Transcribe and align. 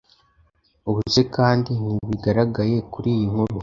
Ubuse 0.89 1.21
kandi 1.35 1.71
ntibigaragaye 1.81 2.77
kuriyi 2.91 3.25
nkuru 3.31 3.55